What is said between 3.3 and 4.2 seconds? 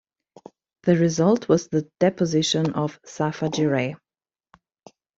Giray.